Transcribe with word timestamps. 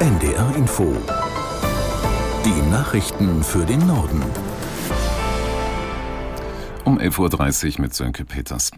NDR 0.00 0.56
Info. 0.56 0.92
Die 2.44 2.70
Nachrichten 2.70 3.44
für 3.44 3.64
den 3.64 3.86
Norden. 3.86 4.22
Um 6.84 6.98
11.30 6.98 7.76
Uhr 7.76 7.80
mit 7.80 7.94
Sönke 7.94 8.24
Peters. 8.24 8.72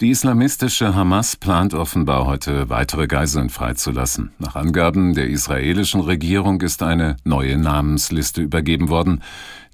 Die 0.00 0.10
islamistische 0.10 0.94
Hamas 0.94 1.36
plant 1.36 1.74
offenbar 1.74 2.26
heute 2.26 2.70
weitere 2.70 3.08
Geiseln 3.08 3.50
freizulassen. 3.50 4.30
Nach 4.38 4.54
Angaben 4.54 5.14
der 5.14 5.26
israelischen 5.26 6.00
Regierung 6.00 6.60
ist 6.60 6.82
eine 6.82 7.16
neue 7.24 7.58
Namensliste 7.58 8.40
übergeben 8.40 8.88
worden. 8.88 9.22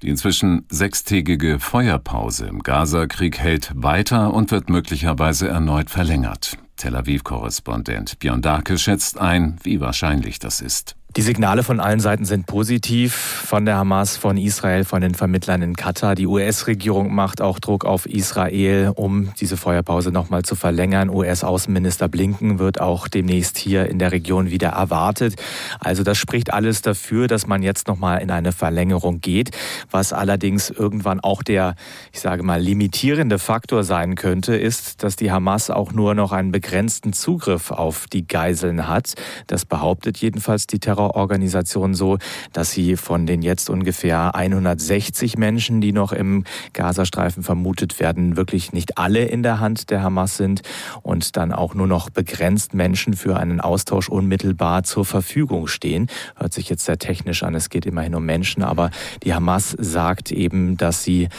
Die 0.01 0.09
inzwischen 0.09 0.65
sechstägige 0.69 1.59
Feuerpause 1.59 2.47
im 2.47 2.63
Gaza-Krieg 2.63 3.37
hält 3.37 3.71
weiter 3.75 4.33
und 4.33 4.49
wird 4.49 4.69
möglicherweise 4.69 5.47
erneut 5.47 5.91
verlängert. 5.91 6.57
Tel 6.79 6.95
Aviv-Korrespondent 6.95 8.19
Björn 8.19 8.41
Darke 8.41 8.77
schätzt 8.77 9.19
ein, 9.19 9.57
wie 9.63 9.81
wahrscheinlich 9.81 10.39
das 10.39 10.61
ist. 10.61 10.95
Die 11.17 11.21
Signale 11.21 11.63
von 11.63 11.81
allen 11.81 11.99
Seiten 11.99 12.23
sind 12.23 12.45
positiv, 12.45 13.38
von 13.49 13.65
der 13.65 13.77
Hamas, 13.77 14.15
von 14.15 14.37
Israel, 14.37 14.85
von 14.85 15.01
den 15.01 15.15
Vermittlern 15.15 15.63
in 15.63 15.75
Katar. 15.75 16.13
Die 16.13 16.27
US-Regierung 16.27 17.15
macht 17.15 17.41
auch 17.41 17.57
Druck 17.57 17.83
auf 17.83 18.05
Israel, 18.05 18.91
um 18.95 19.33
diese 19.39 19.57
Feuerpause 19.57 20.11
nochmal 20.11 20.43
zu 20.43 20.53
verlängern. 20.53 21.09
US-Außenminister 21.09 22.07
Blinken 22.07 22.59
wird 22.59 22.79
auch 22.79 23.07
demnächst 23.07 23.57
hier 23.57 23.87
in 23.87 23.97
der 23.97 24.11
Region 24.11 24.51
wieder 24.51 24.69
erwartet. 24.69 25.33
Also 25.79 26.03
das 26.03 26.19
spricht 26.19 26.53
alles 26.53 26.83
dafür, 26.83 27.27
dass 27.27 27.47
man 27.47 27.63
jetzt 27.63 27.87
nochmal 27.87 28.21
in 28.21 28.29
eine 28.29 28.51
Verlängerung 28.51 29.19
geht, 29.19 29.49
was 29.89 30.13
allerdings 30.13 30.69
irgendwann 30.69 31.19
auch 31.19 31.41
der, 31.41 31.73
ich 32.13 32.19
sage 32.19 32.43
mal, 32.43 32.61
limitierende 32.61 33.39
Faktor 33.39 33.83
sein 33.83 34.13
könnte, 34.13 34.55
ist, 34.55 35.01
dass 35.01 35.15
die 35.15 35.31
Hamas 35.31 35.71
auch 35.71 35.91
nur 35.91 36.13
noch 36.13 36.33
einen 36.33 36.51
begrenzten 36.51 37.13
Zugriff 37.13 37.71
auf 37.71 38.05
die 38.13 38.27
Geiseln 38.27 38.87
hat. 38.87 39.15
Das 39.47 39.65
behauptet 39.65 40.17
jedenfalls 40.17 40.67
die 40.67 40.77
Terror 40.77 40.99
Terrororganisation 40.99 41.93
so, 41.93 42.17
dass 42.53 42.71
sie 42.71 42.97
von 42.97 43.25
den 43.25 43.38
jetzt 43.41 43.69
ungefähr 43.69 44.35
160 44.35 45.37
Menschen, 45.37 45.81
die 45.81 45.91
noch 45.91 46.11
im 46.11 46.43
Gazastreifen 46.73 47.43
vermutet 47.43 47.99
werden, 47.99 48.37
wirklich 48.37 48.73
nicht 48.73 48.97
alle 48.97 49.25
in 49.25 49.43
der 49.43 49.59
Hand 49.59 49.89
der 49.89 50.03
Hamas 50.03 50.37
sind 50.37 50.61
und 51.01 51.37
dann 51.37 51.51
auch 51.51 51.73
nur 51.73 51.87
noch 51.87 52.09
begrenzt 52.09 52.73
Menschen 52.73 53.13
für 53.13 53.37
einen 53.37 53.61
Austausch 53.61 54.09
unmittelbar 54.09 54.83
zur 54.83 55.05
Verfügung 55.05 55.67
stehen. 55.67 56.07
Hört 56.35 56.53
sich 56.53 56.69
jetzt 56.69 56.85
sehr 56.85 56.99
technisch 56.99 57.43
an, 57.43 57.55
es 57.55 57.69
geht 57.69 57.85
immerhin 57.85 58.15
um 58.15 58.25
Menschen, 58.25 58.63
aber 58.63 58.91
die 59.23 59.33
Hamas 59.33 59.75
sagt 59.77 60.31
eben, 60.31 60.77
dass 60.77 61.03
sie 61.03 61.29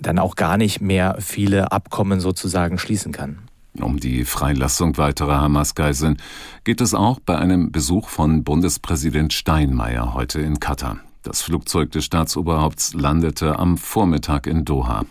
dann 0.00 0.18
auch 0.18 0.36
gar 0.36 0.56
nicht 0.56 0.80
mehr 0.80 1.16
viele 1.20 1.72
Abkommen 1.72 2.20
sozusagen 2.20 2.78
schließen 2.78 3.12
kann. 3.12 3.38
Um 3.78 4.00
die 4.00 4.24
Freilassung 4.24 4.98
weiterer 4.98 5.40
Hamas-Geiseln 5.40 6.16
geht 6.64 6.80
es 6.80 6.92
auch 6.92 7.20
bei 7.20 7.38
einem 7.38 7.70
Besuch 7.70 8.08
von 8.08 8.42
Bundespräsident 8.42 9.32
Steinmeier 9.32 10.12
heute 10.14 10.40
in 10.40 10.58
Katar. 10.58 10.98
Das 11.22 11.42
Flugzeug 11.42 11.90
des 11.90 12.06
Staatsoberhaupts 12.06 12.94
landete 12.94 13.58
am 13.58 13.76
Vormittag 13.76 14.46
in 14.46 14.64
Doha. 14.64 15.04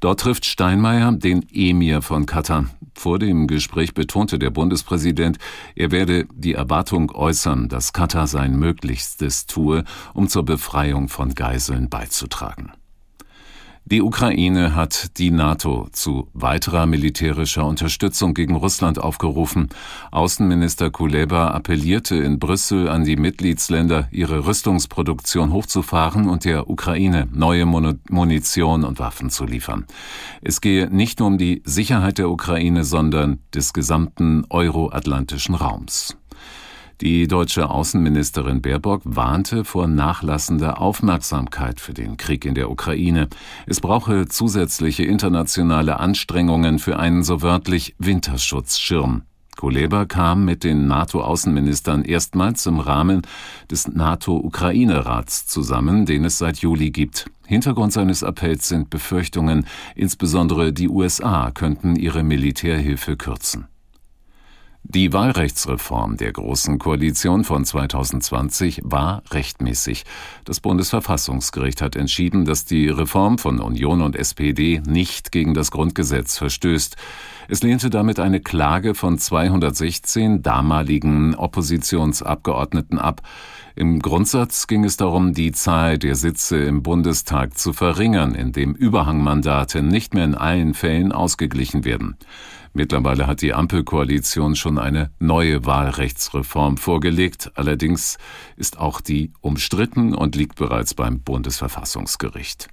Dort 0.00 0.20
trifft 0.20 0.44
Steinmeier 0.44 1.12
den 1.12 1.46
Emir 1.52 2.02
von 2.02 2.26
Katar. 2.26 2.66
Vor 2.94 3.20
dem 3.20 3.46
Gespräch 3.46 3.94
betonte 3.94 4.40
der 4.40 4.50
Bundespräsident, 4.50 5.38
er 5.76 5.92
werde 5.92 6.26
die 6.34 6.54
Erwartung 6.54 7.12
äußern, 7.12 7.68
dass 7.68 7.92
Katar 7.92 8.26
sein 8.26 8.56
Möglichstes 8.58 9.46
tue, 9.46 9.84
um 10.14 10.28
zur 10.28 10.44
Befreiung 10.44 11.08
von 11.08 11.34
Geiseln 11.34 11.88
beizutragen. 11.88 12.72
Die 13.84 14.00
Ukraine 14.00 14.76
hat 14.76 15.18
die 15.18 15.32
NATO 15.32 15.88
zu 15.90 16.28
weiterer 16.34 16.86
militärischer 16.86 17.66
Unterstützung 17.66 18.32
gegen 18.32 18.54
Russland 18.54 19.00
aufgerufen. 19.00 19.70
Außenminister 20.12 20.90
Kuleba 20.90 21.48
appellierte 21.48 22.14
in 22.16 22.38
Brüssel 22.38 22.88
an 22.88 23.04
die 23.04 23.16
Mitgliedsländer, 23.16 24.08
ihre 24.12 24.46
Rüstungsproduktion 24.46 25.52
hochzufahren 25.52 26.28
und 26.28 26.44
der 26.44 26.70
Ukraine 26.70 27.26
neue 27.32 27.66
Munition 27.66 28.84
und 28.84 29.00
Waffen 29.00 29.30
zu 29.30 29.44
liefern. 29.44 29.86
Es 30.42 30.60
gehe 30.60 30.88
nicht 30.88 31.18
nur 31.18 31.28
um 31.28 31.36
die 31.36 31.60
Sicherheit 31.64 32.18
der 32.18 32.30
Ukraine, 32.30 32.84
sondern 32.84 33.40
des 33.52 33.72
gesamten 33.72 34.44
euroatlantischen 34.48 35.56
Raums. 35.56 36.16
Die 37.00 37.26
deutsche 37.26 37.68
Außenministerin 37.68 38.62
Baerbock 38.62 39.02
warnte 39.04 39.64
vor 39.64 39.88
nachlassender 39.88 40.80
Aufmerksamkeit 40.80 41.80
für 41.80 41.94
den 41.94 42.16
Krieg 42.16 42.44
in 42.44 42.54
der 42.54 42.70
Ukraine. 42.70 43.28
Es 43.66 43.80
brauche 43.80 44.28
zusätzliche 44.28 45.04
internationale 45.04 45.98
Anstrengungen 45.98 46.78
für 46.78 46.98
einen 46.98 47.22
so 47.22 47.42
wörtlich 47.42 47.96
Winterschutzschirm. 47.98 49.22
Kuleba 49.56 50.06
kam 50.06 50.44
mit 50.44 50.64
den 50.64 50.86
NATO-Außenministern 50.86 52.04
erstmals 52.04 52.66
im 52.66 52.80
Rahmen 52.80 53.22
des 53.70 53.86
NATO-Ukraine-Rats 53.86 55.46
zusammen, 55.46 56.06
den 56.06 56.24
es 56.24 56.38
seit 56.38 56.58
Juli 56.58 56.90
gibt. 56.90 57.26
Hintergrund 57.46 57.92
seines 57.92 58.24
Appells 58.24 58.68
sind 58.68 58.90
Befürchtungen, 58.90 59.66
insbesondere 59.94 60.72
die 60.72 60.88
USA 60.88 61.50
könnten 61.50 61.96
ihre 61.96 62.22
Militärhilfe 62.22 63.16
kürzen. 63.16 63.68
Die 64.84 65.12
Wahlrechtsreform 65.12 66.16
der 66.16 66.32
Großen 66.32 66.78
Koalition 66.78 67.44
von 67.44 67.64
2020 67.64 68.80
war 68.84 69.22
rechtmäßig. 69.30 70.04
Das 70.44 70.58
Bundesverfassungsgericht 70.60 71.80
hat 71.80 71.94
entschieden, 71.94 72.44
dass 72.44 72.64
die 72.64 72.88
Reform 72.88 73.38
von 73.38 73.60
Union 73.60 74.02
und 74.02 74.16
SPD 74.16 74.82
nicht 74.84 75.30
gegen 75.30 75.54
das 75.54 75.70
Grundgesetz 75.70 76.36
verstößt. 76.36 76.96
Es 77.48 77.62
lehnte 77.62 77.90
damit 77.90 78.18
eine 78.18 78.40
Klage 78.40 78.94
von 78.94 79.18
216 79.18 80.42
damaligen 80.42 81.36
Oppositionsabgeordneten 81.36 82.98
ab. 82.98 83.22
Im 83.74 84.00
Grundsatz 84.00 84.66
ging 84.66 84.84
es 84.84 84.96
darum, 84.96 85.32
die 85.32 85.52
Zahl 85.52 85.98
der 85.98 86.14
Sitze 86.14 86.58
im 86.58 86.82
Bundestag 86.82 87.56
zu 87.56 87.72
verringern, 87.72 88.34
indem 88.34 88.74
Überhangmandate 88.74 89.82
nicht 89.82 90.12
mehr 90.12 90.24
in 90.24 90.34
allen 90.34 90.74
Fällen 90.74 91.10
ausgeglichen 91.12 91.84
werden. 91.84 92.16
Mittlerweile 92.74 93.26
hat 93.26 93.42
die 93.42 93.54
Ampelkoalition 93.54 94.56
schon 94.56 94.78
eine 94.78 95.10
neue 95.18 95.64
Wahlrechtsreform 95.66 96.76
vorgelegt. 96.76 97.52
Allerdings 97.54 98.18
ist 98.56 98.78
auch 98.78 99.00
die 99.00 99.32
umstritten 99.40 100.14
und 100.14 100.36
liegt 100.36 100.56
bereits 100.56 100.94
beim 100.94 101.20
Bundesverfassungsgericht. 101.20 102.68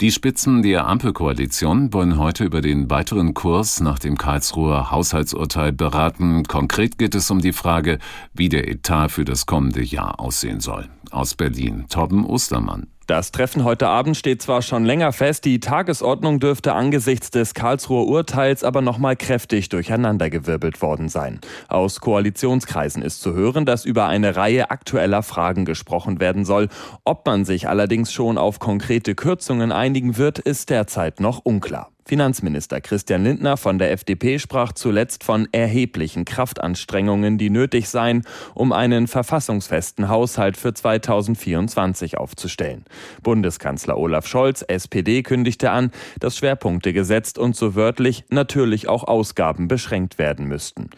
Die 0.00 0.10
Spitzen 0.10 0.62
der 0.62 0.86
Ampelkoalition 0.86 1.92
wollen 1.92 2.16
heute 2.16 2.44
über 2.44 2.62
den 2.62 2.88
weiteren 2.88 3.34
Kurs 3.34 3.80
nach 3.80 3.98
dem 3.98 4.16
Karlsruher 4.16 4.90
Haushaltsurteil 4.90 5.72
beraten. 5.72 6.44
Konkret 6.44 6.96
geht 6.96 7.14
es 7.14 7.30
um 7.30 7.42
die 7.42 7.52
Frage, 7.52 7.98
wie 8.32 8.48
der 8.48 8.66
Etat 8.68 9.10
für 9.10 9.26
das 9.26 9.44
kommende 9.44 9.82
Jahr 9.82 10.18
aussehen 10.18 10.60
soll. 10.60 10.88
Aus 11.10 11.34
Berlin, 11.34 11.86
Torben 11.88 12.24
Ostermann. 12.24 12.86
Das 13.06 13.32
Treffen 13.32 13.64
heute 13.64 13.88
Abend 13.88 14.16
steht 14.16 14.40
zwar 14.40 14.62
schon 14.62 14.84
länger 14.84 15.12
fest, 15.12 15.44
die 15.44 15.58
Tagesordnung 15.58 16.38
dürfte 16.38 16.74
angesichts 16.74 17.32
des 17.32 17.54
Karlsruher 17.54 18.06
Urteils 18.06 18.62
aber 18.62 18.82
nochmal 18.82 19.16
kräftig 19.16 19.68
durcheinandergewirbelt 19.68 20.80
worden 20.80 21.08
sein. 21.08 21.40
Aus 21.66 22.00
Koalitionskreisen 22.00 23.02
ist 23.02 23.20
zu 23.20 23.34
hören, 23.34 23.66
dass 23.66 23.84
über 23.84 24.06
eine 24.06 24.36
Reihe 24.36 24.70
aktueller 24.70 25.24
Fragen 25.24 25.64
gesprochen 25.64 26.20
werden 26.20 26.44
soll. 26.44 26.68
Ob 27.04 27.26
man 27.26 27.44
sich 27.44 27.68
allerdings 27.68 28.12
schon 28.12 28.38
auf 28.38 28.60
konkrete 28.60 29.16
Kürzungen 29.16 29.72
einigen 29.72 30.16
wird, 30.16 30.38
ist 30.38 30.70
derzeit 30.70 31.18
noch 31.18 31.40
unklar. 31.40 31.90
Finanzminister 32.10 32.80
Christian 32.80 33.22
Lindner 33.22 33.56
von 33.56 33.78
der 33.78 33.92
FDP 33.92 34.40
sprach 34.40 34.72
zuletzt 34.72 35.22
von 35.22 35.46
erheblichen 35.52 36.24
Kraftanstrengungen, 36.24 37.38
die 37.38 37.50
nötig 37.50 37.88
seien, 37.88 38.24
um 38.52 38.72
einen 38.72 39.06
verfassungsfesten 39.06 40.08
Haushalt 40.08 40.56
für 40.56 40.74
2024 40.74 42.18
aufzustellen. 42.18 42.84
Bundeskanzler 43.22 43.96
Olaf 43.96 44.26
Scholz, 44.26 44.62
SPD, 44.62 45.22
kündigte 45.22 45.70
an, 45.70 45.92
dass 46.18 46.36
Schwerpunkte 46.36 46.92
gesetzt 46.92 47.38
und 47.38 47.54
so 47.54 47.76
wörtlich 47.76 48.24
natürlich 48.28 48.88
auch 48.88 49.04
Ausgaben 49.04 49.68
beschränkt 49.68 50.18
werden 50.18 50.48
müssten. 50.48 50.90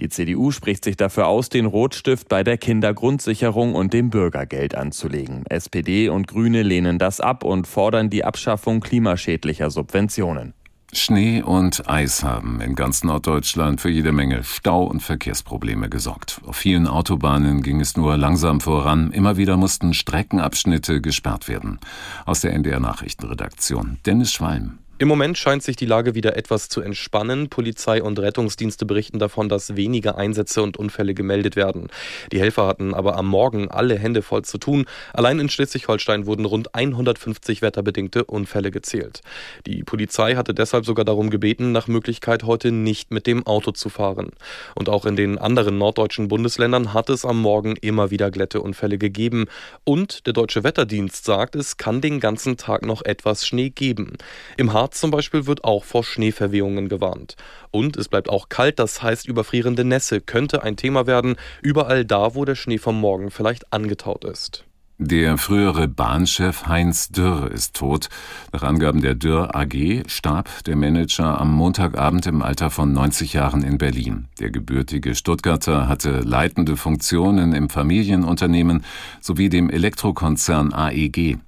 Die 0.00 0.08
CDU 0.08 0.50
spricht 0.50 0.82
sich 0.82 0.96
dafür 0.96 1.28
aus, 1.28 1.48
den 1.48 1.64
Rotstift 1.64 2.28
bei 2.28 2.42
der 2.42 2.58
Kindergrundsicherung 2.58 3.76
und 3.76 3.92
dem 3.92 4.10
Bürgergeld 4.10 4.74
anzulegen. 4.74 5.46
SPD 5.48 6.08
und 6.08 6.26
Grüne 6.26 6.64
lehnen 6.64 6.98
das 6.98 7.20
ab 7.20 7.44
und 7.44 7.68
fordern 7.68 8.10
die 8.10 8.24
Abschaffung 8.24 8.80
klimaschädlicher 8.80 9.70
Subventionen. 9.70 10.55
Schnee 10.98 11.42
und 11.42 11.88
Eis 11.88 12.22
haben 12.22 12.60
in 12.60 12.74
ganz 12.74 13.04
Norddeutschland 13.04 13.80
für 13.80 13.90
jede 13.90 14.12
Menge 14.12 14.44
Stau 14.44 14.84
und 14.84 15.00
Verkehrsprobleme 15.00 15.88
gesorgt. 15.88 16.40
Auf 16.46 16.56
vielen 16.56 16.86
Autobahnen 16.86 17.62
ging 17.62 17.80
es 17.80 17.96
nur 17.96 18.16
langsam 18.16 18.60
voran. 18.60 19.12
Immer 19.12 19.36
wieder 19.36 19.56
mussten 19.56 19.94
Streckenabschnitte 19.94 21.00
gesperrt 21.00 21.48
werden. 21.48 21.78
Aus 22.24 22.40
der 22.40 22.52
NDR 22.52 22.80
Nachrichtenredaktion 22.80 23.98
Dennis 24.06 24.32
Schwalm. 24.32 24.78
Im 24.98 25.08
Moment 25.08 25.36
scheint 25.36 25.62
sich 25.62 25.76
die 25.76 25.84
Lage 25.84 26.14
wieder 26.14 26.38
etwas 26.38 26.70
zu 26.70 26.80
entspannen. 26.80 27.50
Polizei 27.50 28.02
und 28.02 28.18
Rettungsdienste 28.18 28.86
berichten 28.86 29.18
davon, 29.18 29.50
dass 29.50 29.76
weniger 29.76 30.16
Einsätze 30.16 30.62
und 30.62 30.78
Unfälle 30.78 31.12
gemeldet 31.12 31.54
werden. 31.54 31.88
Die 32.32 32.40
Helfer 32.40 32.66
hatten 32.66 32.94
aber 32.94 33.16
am 33.16 33.26
Morgen 33.26 33.70
alle 33.70 33.98
Hände 33.98 34.22
voll 34.22 34.40
zu 34.46 34.56
tun. 34.56 34.86
Allein 35.12 35.38
in 35.38 35.50
Schleswig-Holstein 35.50 36.24
wurden 36.24 36.46
rund 36.46 36.74
150 36.74 37.60
wetterbedingte 37.60 38.24
Unfälle 38.24 38.70
gezählt. 38.70 39.20
Die 39.66 39.84
Polizei 39.84 40.34
hatte 40.36 40.54
deshalb 40.54 40.86
sogar 40.86 41.04
darum 41.04 41.28
gebeten, 41.28 41.72
nach 41.72 41.88
Möglichkeit 41.88 42.44
heute 42.44 42.72
nicht 42.72 43.10
mit 43.10 43.26
dem 43.26 43.46
Auto 43.46 43.72
zu 43.72 43.90
fahren. 43.90 44.30
Und 44.74 44.88
auch 44.88 45.04
in 45.04 45.14
den 45.16 45.36
anderen 45.36 45.76
norddeutschen 45.76 46.28
Bundesländern 46.28 46.94
hat 46.94 47.10
es 47.10 47.26
am 47.26 47.38
Morgen 47.38 47.76
immer 47.82 48.10
wieder 48.10 48.30
Glätteunfälle 48.30 48.96
gegeben. 48.96 49.44
Und 49.84 50.26
der 50.26 50.32
Deutsche 50.32 50.64
Wetterdienst 50.64 51.26
sagt, 51.26 51.54
es 51.54 51.76
kann 51.76 52.00
den 52.00 52.18
ganzen 52.18 52.56
Tag 52.56 52.86
noch 52.86 53.04
etwas 53.04 53.46
Schnee 53.46 53.68
geben. 53.68 54.14
Im 54.56 54.72
Harz 54.86 55.00
zum 55.00 55.10
Beispiel 55.10 55.46
wird 55.46 55.64
auch 55.64 55.82
vor 55.82 56.04
Schneeverwehungen 56.04 56.88
gewarnt. 56.88 57.34
Und 57.72 57.96
es 57.96 58.08
bleibt 58.08 58.28
auch 58.28 58.48
kalt, 58.48 58.78
das 58.78 59.02
heißt 59.02 59.26
überfrierende 59.26 59.84
Nässe 59.84 60.20
könnte 60.20 60.62
ein 60.62 60.76
Thema 60.76 61.08
werden, 61.08 61.34
überall 61.60 62.04
da, 62.04 62.36
wo 62.36 62.44
der 62.44 62.54
Schnee 62.54 62.78
vom 62.78 63.00
Morgen 63.00 63.32
vielleicht 63.32 63.72
angetaut 63.72 64.24
ist. 64.24 64.64
Der 64.98 65.38
frühere 65.38 65.88
Bahnchef 65.88 66.68
Heinz 66.68 67.08
Dürr 67.08 67.50
ist 67.50 67.74
tot. 67.74 68.08
Nach 68.52 68.62
Angaben 68.62 69.02
der 69.02 69.16
Dürr 69.16 69.56
AG 69.56 70.04
starb 70.06 70.62
der 70.66 70.76
Manager 70.76 71.40
am 71.40 71.52
Montagabend 71.52 72.28
im 72.28 72.40
Alter 72.40 72.70
von 72.70 72.92
90 72.92 73.32
Jahren 73.32 73.64
in 73.64 73.78
Berlin. 73.78 74.28
Der 74.38 74.50
gebürtige 74.50 75.16
Stuttgarter 75.16 75.88
hatte 75.88 76.20
leitende 76.20 76.76
Funktionen 76.76 77.54
im 77.54 77.70
Familienunternehmen 77.70 78.84
sowie 79.20 79.48
dem 79.48 79.68
Elektrokonzern 79.68 80.72
AEG. 80.72 81.38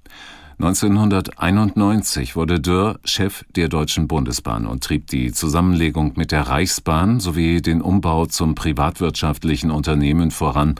1991 0.60 2.34
wurde 2.34 2.58
Dürr 2.58 2.98
Chef 3.04 3.44
der 3.54 3.68
Deutschen 3.68 4.08
Bundesbahn 4.08 4.66
und 4.66 4.82
trieb 4.82 5.06
die 5.06 5.32
Zusammenlegung 5.32 6.14
mit 6.16 6.32
der 6.32 6.48
Reichsbahn 6.48 7.20
sowie 7.20 7.62
den 7.62 7.80
Umbau 7.80 8.26
zum 8.26 8.56
privatwirtschaftlichen 8.56 9.70
Unternehmen 9.70 10.32
voran. 10.32 10.74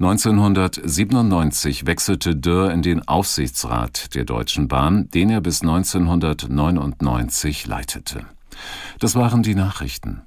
1997 0.00 1.86
wechselte 1.86 2.36
Dürr 2.36 2.72
in 2.72 2.82
den 2.82 3.08
Aufsichtsrat 3.08 4.14
der 4.14 4.26
Deutschen 4.26 4.68
Bahn, 4.68 5.08
den 5.12 5.30
er 5.30 5.40
bis 5.40 5.62
1999 5.62 7.66
leitete. 7.66 8.26
Das 8.98 9.14
waren 9.14 9.42
die 9.42 9.54
Nachrichten. 9.54 10.20